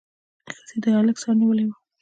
[0.55, 1.71] ښځې د هلک سر نیولی و.